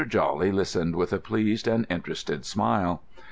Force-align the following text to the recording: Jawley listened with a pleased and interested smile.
Jawley 0.09 0.51
listened 0.51 0.95
with 0.95 1.13
a 1.13 1.19
pleased 1.19 1.67
and 1.67 1.85
interested 1.87 2.43
smile. 2.43 3.03